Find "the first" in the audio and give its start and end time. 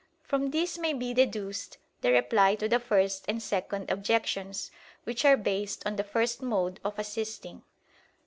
2.67-3.23, 5.95-6.41